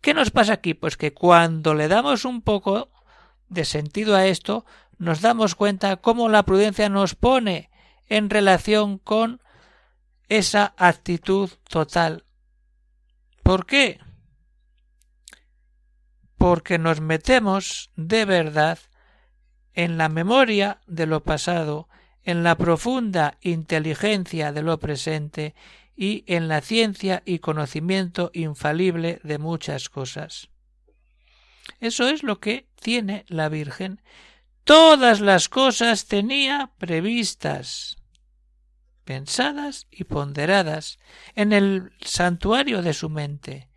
¿Qué 0.07 0.13
nos 0.13 0.31
pasa 0.31 0.53
aquí? 0.53 0.73
Pues 0.73 0.95
que 0.95 1.13
cuando 1.13 1.73
le 1.73 1.89
damos 1.89 2.23
un 2.23 2.41
poco 2.41 2.89
de 3.49 3.65
sentido 3.65 4.15
a 4.15 4.25
esto, 4.25 4.65
nos 4.97 5.19
damos 5.19 5.53
cuenta 5.53 5.97
cómo 5.97 6.29
la 6.29 6.43
prudencia 6.43 6.87
nos 6.87 7.13
pone 7.13 7.69
en 8.07 8.29
relación 8.29 8.99
con 8.99 9.41
esa 10.29 10.73
actitud 10.77 11.49
total. 11.67 12.23
¿Por 13.43 13.65
qué? 13.65 13.99
Porque 16.37 16.79
nos 16.79 17.01
metemos 17.01 17.91
de 17.97 18.23
verdad 18.23 18.79
en 19.73 19.97
la 19.97 20.07
memoria 20.07 20.79
de 20.87 21.05
lo 21.05 21.21
pasado, 21.21 21.89
en 22.23 22.43
la 22.43 22.55
profunda 22.55 23.37
inteligencia 23.41 24.53
de 24.53 24.61
lo 24.61 24.79
presente 24.79 25.53
y 25.97 26.23
en 26.27 26.47
la 26.47 26.61
ciencia 26.61 27.23
y 27.25 27.39
conocimiento 27.39 28.29
infalible 28.33 29.19
de 29.23 29.39
muchas 29.39 29.89
cosas. 29.89 30.49
Eso 31.79 32.07
es 32.07 32.21
lo 32.21 32.39
que 32.39 32.69
tiene 32.79 33.25
la 33.27 33.49
Virgen. 33.49 34.01
Todas 34.63 35.19
las 35.19 35.49
cosas 35.49 36.05
tenía 36.05 36.71
previstas, 36.77 37.97
pensadas 39.03 39.87
y 39.89 40.03
ponderadas 40.03 40.99
en 41.33 41.51
el 41.51 41.91
santuario 42.01 42.83
de 42.83 42.93
su 42.93 43.09
mente, 43.09 43.69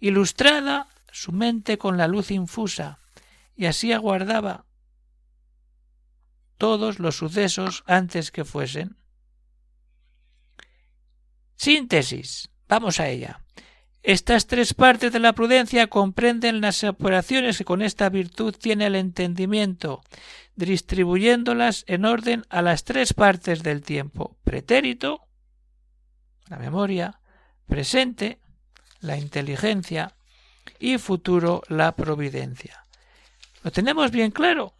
ilustrada 0.00 0.88
su 1.12 1.32
mente 1.32 1.76
con 1.76 1.98
la 1.98 2.08
luz 2.08 2.30
infusa, 2.30 3.00
y 3.54 3.66
así 3.66 3.92
aguardaba 3.92 4.64
todos 6.56 7.00
los 7.00 7.16
sucesos 7.16 7.84
antes 7.86 8.30
que 8.30 8.44
fuesen. 8.44 8.97
Síntesis. 11.58 12.50
Vamos 12.68 13.00
a 13.00 13.08
ella. 13.08 13.42
Estas 14.04 14.46
tres 14.46 14.74
partes 14.74 15.12
de 15.12 15.18
la 15.18 15.32
prudencia 15.32 15.88
comprenden 15.88 16.60
las 16.60 16.84
operaciones 16.84 17.58
que 17.58 17.64
con 17.64 17.82
esta 17.82 18.08
virtud 18.10 18.54
tiene 18.54 18.86
el 18.86 18.94
entendimiento, 18.94 20.04
distribuyéndolas 20.54 21.84
en 21.88 22.04
orden 22.04 22.44
a 22.48 22.62
las 22.62 22.84
tres 22.84 23.12
partes 23.12 23.64
del 23.64 23.82
tiempo 23.82 24.38
pretérito, 24.44 25.26
la 26.46 26.58
memoria, 26.58 27.20
presente, 27.66 28.38
la 29.00 29.18
inteligencia 29.18 30.14
y 30.78 30.96
futuro, 30.98 31.62
la 31.68 31.96
providencia. 31.96 32.84
¿Lo 33.64 33.72
tenemos 33.72 34.12
bien 34.12 34.30
claro? 34.30 34.74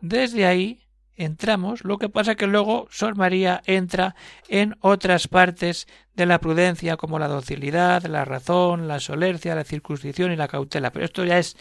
Desde 0.00 0.46
ahí 0.46 0.85
entramos, 1.16 1.84
lo 1.84 1.98
que 1.98 2.08
pasa 2.08 2.34
que 2.34 2.46
luego 2.46 2.86
Sor 2.90 3.16
María 3.16 3.62
entra 3.66 4.14
en 4.48 4.76
otras 4.80 5.28
partes 5.28 5.86
de 6.14 6.26
la 6.26 6.38
prudencia 6.38 6.96
como 6.96 7.18
la 7.18 7.28
docilidad, 7.28 8.04
la 8.04 8.24
razón, 8.24 8.88
la 8.88 9.00
solercia, 9.00 9.54
la 9.54 9.64
circuncisión 9.64 10.32
y 10.32 10.36
la 10.36 10.48
cautela. 10.48 10.90
Pero 10.90 11.04
esto 11.04 11.24
ya 11.24 11.38
es 11.38 11.56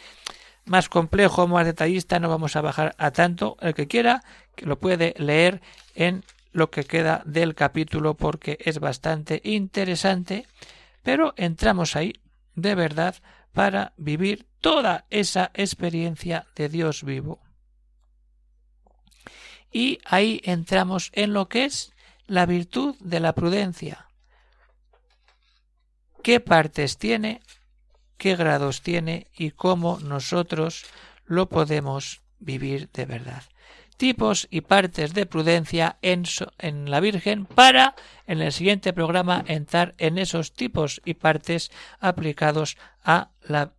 más 0.65 0.89
complejo, 0.89 1.47
más 1.47 1.65
detallista, 1.65 2.19
no 2.19 2.29
vamos 2.29 2.55
a 2.55 2.61
bajar 2.61 2.95
a 2.97 3.11
tanto. 3.11 3.57
El 3.61 3.73
que 3.73 3.87
quiera, 3.87 4.23
que 4.55 4.65
lo 4.65 4.79
puede 4.79 5.13
leer 5.17 5.61
en 5.93 6.23
lo 6.51 6.71
que 6.71 6.85
queda 6.85 7.21
del 7.25 7.53
capítulo 7.53 8.15
porque 8.15 8.57
es 8.61 8.79
bastante 8.79 9.41
interesante, 9.43 10.47
pero 11.03 11.33
entramos 11.37 11.95
ahí 11.95 12.13
de 12.55 12.75
verdad 12.75 13.15
para 13.53 13.93
vivir 13.97 14.47
toda 14.61 15.05
esa 15.09 15.51
experiencia 15.53 16.47
de 16.55 16.69
Dios 16.69 17.03
vivo 17.03 17.44
y 19.75 19.99
ahí 20.05 20.39
entramos 20.45 21.11
en 21.11 21.33
lo 21.33 21.49
que 21.49 21.65
es 21.65 21.91
la 22.27 22.45
virtud 22.45 22.95
de 23.01 23.19
la 23.19 23.35
prudencia. 23.35 24.07
¿Qué 26.23 26.39
partes 26.39 26.97
tiene? 26.97 27.41
¿Qué 28.15 28.37
grados 28.37 28.81
tiene? 28.83 29.27
Y 29.35 29.51
cómo 29.51 29.99
nosotros 29.99 30.85
lo 31.25 31.49
podemos 31.49 32.21
vivir 32.39 32.89
de 32.93 33.05
verdad. 33.05 33.43
Tipos 33.97 34.47
y 34.49 34.61
partes 34.61 35.13
de 35.13 35.25
prudencia 35.25 35.97
en, 36.01 36.23
en 36.57 36.89
la 36.89 37.01
Virgen 37.01 37.45
para 37.45 37.95
en 38.27 38.41
el 38.41 38.53
siguiente 38.53 38.93
programa 38.93 39.43
entrar 39.45 39.93
en 39.97 40.17
esos 40.17 40.53
tipos 40.53 41.01
y 41.03 41.15
partes 41.15 41.69
aplicados 41.99 42.77
a 43.03 43.31
la 43.41 43.73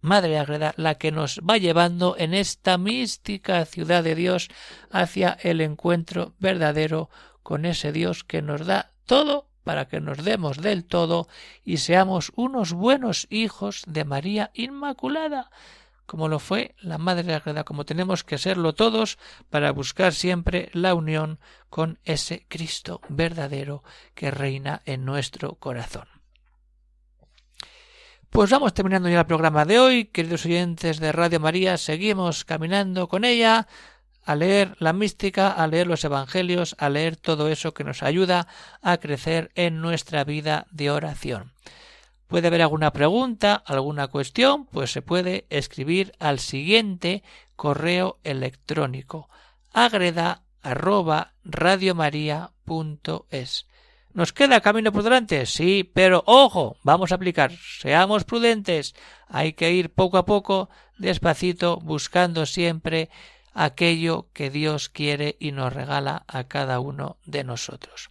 Madre 0.00 0.38
Agreda 0.38 0.74
la 0.76 0.94
que 0.96 1.10
nos 1.12 1.40
va 1.40 1.58
llevando 1.58 2.16
en 2.18 2.34
esta 2.34 2.78
mística 2.78 3.64
ciudad 3.64 4.04
de 4.04 4.14
Dios 4.14 4.48
hacia 4.90 5.36
el 5.42 5.60
encuentro 5.60 6.34
verdadero 6.38 7.10
con 7.42 7.64
ese 7.64 7.92
Dios 7.92 8.24
que 8.24 8.42
nos 8.42 8.66
da 8.66 8.92
todo 9.06 9.48
para 9.64 9.86
que 9.86 10.00
nos 10.00 10.24
demos 10.24 10.58
del 10.58 10.84
todo 10.84 11.28
y 11.64 11.78
seamos 11.78 12.32
unos 12.36 12.72
buenos 12.72 13.26
hijos 13.28 13.82
de 13.86 14.04
María 14.04 14.50
Inmaculada, 14.54 15.50
como 16.06 16.28
lo 16.28 16.38
fue 16.38 16.74
la 16.80 16.96
Madre 16.96 17.34
Agreda, 17.34 17.64
como 17.64 17.84
tenemos 17.84 18.24
que 18.24 18.38
serlo 18.38 18.74
todos 18.74 19.18
para 19.50 19.70
buscar 19.72 20.14
siempre 20.14 20.70
la 20.72 20.94
unión 20.94 21.38
con 21.68 21.98
ese 22.04 22.46
Cristo 22.48 23.02
verdadero 23.10 23.82
que 24.14 24.30
reina 24.30 24.80
en 24.86 25.04
nuestro 25.04 25.56
corazón. 25.56 26.17
Pues 28.30 28.50
vamos 28.50 28.74
terminando 28.74 29.08
ya 29.08 29.20
el 29.20 29.26
programa 29.26 29.64
de 29.64 29.78
hoy, 29.78 30.04
queridos 30.04 30.44
oyentes 30.44 31.00
de 31.00 31.12
Radio 31.12 31.40
María, 31.40 31.76
seguimos 31.76 32.44
caminando 32.44 33.08
con 33.08 33.24
ella 33.24 33.66
a 34.24 34.34
leer 34.34 34.76
la 34.78 34.92
mística, 34.92 35.50
a 35.50 35.66
leer 35.66 35.86
los 35.86 36.04
evangelios, 36.04 36.76
a 36.78 36.90
leer 36.90 37.16
todo 37.16 37.48
eso 37.48 37.72
que 37.74 37.84
nos 37.84 38.02
ayuda 38.02 38.46
a 38.82 38.98
crecer 38.98 39.50
en 39.54 39.80
nuestra 39.80 40.24
vida 40.24 40.66
de 40.70 40.90
oración. 40.90 41.52
Puede 42.26 42.48
haber 42.48 42.62
alguna 42.62 42.92
pregunta, 42.92 43.54
alguna 43.54 44.08
cuestión, 44.08 44.66
pues 44.66 44.92
se 44.92 45.00
puede 45.02 45.46
escribir 45.48 46.12
al 46.18 46.38
siguiente 46.38 47.22
correo 47.56 48.18
electrónico 48.24 49.28
agreda 49.72 50.42
¿Nos 54.14 54.32
queda 54.32 54.60
camino 54.60 54.92
por 54.92 55.02
delante? 55.02 55.46
Sí, 55.46 55.88
pero 55.94 56.22
ojo, 56.26 56.76
vamos 56.82 57.12
a 57.12 57.16
aplicar, 57.16 57.52
seamos 57.52 58.24
prudentes, 58.24 58.94
hay 59.28 59.52
que 59.52 59.72
ir 59.72 59.92
poco 59.92 60.18
a 60.18 60.24
poco, 60.24 60.70
despacito, 60.96 61.78
buscando 61.78 62.46
siempre 62.46 63.10
aquello 63.52 64.28
que 64.32 64.50
Dios 64.50 64.88
quiere 64.88 65.36
y 65.38 65.52
nos 65.52 65.72
regala 65.72 66.24
a 66.26 66.44
cada 66.44 66.80
uno 66.80 67.18
de 67.26 67.44
nosotros. 67.44 68.10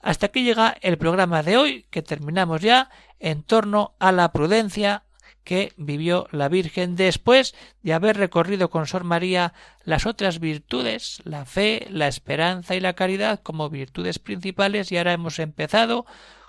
Hasta 0.00 0.26
aquí 0.26 0.44
llega 0.44 0.76
el 0.82 0.98
programa 0.98 1.42
de 1.42 1.56
hoy, 1.56 1.86
que 1.90 2.02
terminamos 2.02 2.60
ya 2.60 2.90
en 3.18 3.42
torno 3.42 3.96
a 3.98 4.12
la 4.12 4.30
prudencia 4.30 5.05
que 5.46 5.72
vivió 5.76 6.26
la 6.32 6.48
Virgen 6.48 6.96
después 6.96 7.54
de 7.82 7.94
haber 7.94 8.16
recorrido 8.16 8.68
con 8.68 8.88
Sor 8.88 9.04
María 9.04 9.54
las 9.84 10.04
otras 10.04 10.40
virtudes, 10.40 11.22
la 11.22 11.44
fe, 11.44 11.86
la 11.88 12.08
esperanza 12.08 12.74
y 12.74 12.80
la 12.80 12.94
caridad 12.94 13.40
como 13.44 13.70
virtudes 13.70 14.18
principales 14.18 14.90
y 14.90 14.98
ahora 14.98 15.12
hemos 15.12 15.38
empezado 15.38 16.04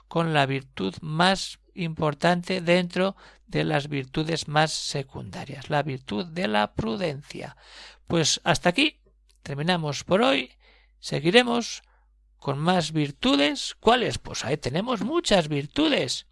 con 0.07 0.33
la 0.33 0.47
virtud 0.47 0.95
más 1.01 1.59
importante 1.75 2.59
dentro 2.59 3.15
de 3.45 3.65
las 3.65 3.87
virtudes 3.87 4.47
más 4.47 4.73
secundarias, 4.73 5.69
la 5.69 5.83
virtud 5.83 6.25
de 6.25 6.47
la 6.47 6.73
prudencia. 6.73 7.55
Pues 8.07 8.41
hasta 8.43 8.69
aquí 8.69 8.99
terminamos 9.43 10.03
por 10.05 10.23
hoy. 10.23 10.53
Seguiremos 10.99 11.83
con 12.39 12.57
más 12.57 12.93
virtudes. 12.93 13.75
¿Cuáles? 13.79 14.17
Pues 14.17 14.43
ahí 14.43 14.57
tenemos 14.57 15.01
muchas 15.01 15.49
virtudes 15.49 16.25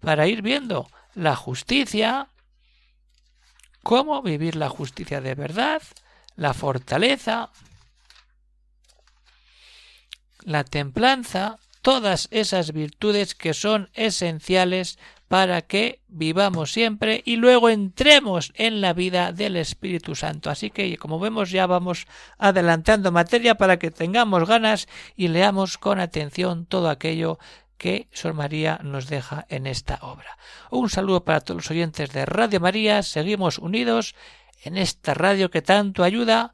para 0.00 0.26
ir 0.26 0.40
viendo 0.40 0.88
la 1.16 1.34
justicia, 1.34 2.28
cómo 3.82 4.20
vivir 4.22 4.54
la 4.54 4.68
justicia 4.68 5.22
de 5.22 5.34
verdad, 5.34 5.82
la 6.36 6.52
fortaleza, 6.52 7.50
la 10.42 10.62
templanza, 10.62 11.58
todas 11.80 12.28
esas 12.32 12.72
virtudes 12.72 13.34
que 13.34 13.54
son 13.54 13.88
esenciales 13.94 14.98
para 15.26 15.62
que 15.62 16.00
vivamos 16.06 16.70
siempre 16.70 17.22
y 17.24 17.36
luego 17.36 17.70
entremos 17.70 18.52
en 18.54 18.82
la 18.82 18.92
vida 18.92 19.32
del 19.32 19.56
Espíritu 19.56 20.14
Santo. 20.14 20.50
Así 20.50 20.70
que, 20.70 20.98
como 20.98 21.18
vemos, 21.18 21.50
ya 21.50 21.66
vamos 21.66 22.06
adelantando 22.36 23.10
materia 23.10 23.54
para 23.54 23.78
que 23.78 23.90
tengamos 23.90 24.46
ganas 24.46 24.86
y 25.16 25.28
leamos 25.28 25.78
con 25.78 25.98
atención 25.98 26.66
todo 26.66 26.90
aquello 26.90 27.38
que 27.78 28.08
Sor 28.12 28.34
María 28.34 28.80
nos 28.82 29.08
deja 29.08 29.46
en 29.48 29.66
esta 29.66 29.98
obra. 30.02 30.38
Un 30.70 30.90
saludo 30.90 31.24
para 31.24 31.40
todos 31.40 31.62
los 31.62 31.70
oyentes 31.70 32.12
de 32.12 32.26
Radio 32.26 32.60
María. 32.60 33.02
Seguimos 33.02 33.58
unidos 33.58 34.14
en 34.62 34.76
esta 34.76 35.14
radio 35.14 35.50
que 35.50 35.62
tanto 35.62 36.02
ayuda 36.02 36.52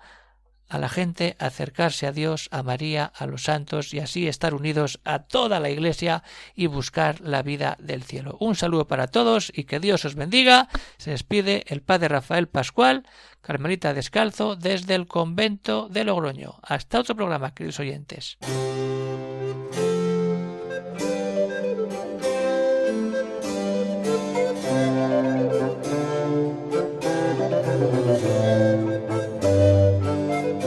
a 0.72 0.78
la 0.78 0.88
gente 0.88 1.36
a 1.38 1.46
acercarse 1.46 2.06
a 2.06 2.12
Dios, 2.12 2.48
a 2.50 2.62
María, 2.62 3.12
a 3.14 3.26
los 3.26 3.42
santos 3.42 3.92
y 3.92 4.00
así 4.00 4.26
estar 4.26 4.54
unidos 4.54 5.00
a 5.04 5.18
toda 5.18 5.60
la 5.60 5.68
Iglesia 5.68 6.22
y 6.54 6.66
buscar 6.66 7.20
la 7.20 7.42
vida 7.42 7.76
del 7.78 8.02
cielo. 8.02 8.38
Un 8.40 8.54
saludo 8.54 8.86
para 8.86 9.08
todos 9.08 9.52
y 9.54 9.64
que 9.64 9.80
Dios 9.80 10.06
os 10.06 10.14
bendiga. 10.14 10.68
Se 10.96 11.10
despide 11.10 11.64
el 11.66 11.82
Padre 11.82 12.08
Rafael 12.08 12.48
Pascual, 12.48 13.06
Carmelita 13.42 13.92
Descalzo, 13.92 14.56
desde 14.56 14.94
el 14.94 15.06
convento 15.06 15.88
de 15.90 16.04
Logroño. 16.04 16.58
Hasta 16.62 17.00
otro 17.00 17.14
programa, 17.14 17.52
queridos 17.54 17.78
oyentes. 17.78 18.38